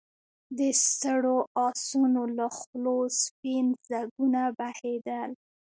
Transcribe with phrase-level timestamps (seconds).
[0.57, 0.59] د
[0.89, 5.29] ستړو آسونو له خولو سپين ځګونه بهېدل.